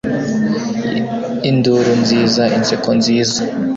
[1.49, 3.39] induru nziza, inseko nziza